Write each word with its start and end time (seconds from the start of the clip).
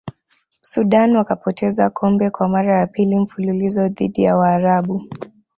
sudan 0.61 1.15
wakapoteza 1.17 1.89
kombe 1.89 2.29
kwa 2.29 2.47
mara 2.47 2.79
ya 2.79 2.87
pili 2.87 3.15
mfululizo 3.19 3.87
dhidi 3.87 4.21
ya 4.23 4.37
waarabu 4.37 5.03